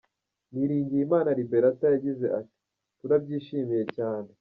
Niringiyimana 0.53 1.29
Liberatha 1.39 1.85
yagize 1.93 2.25
ati 2.39 2.57
“Turabyishimiye 2.99 3.83
cyane. 3.95 4.27